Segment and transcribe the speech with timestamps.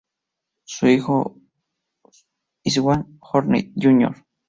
[0.63, 0.95] Su único
[1.35, 1.37] hijo,
[2.63, 4.15] István Horthy, Jr.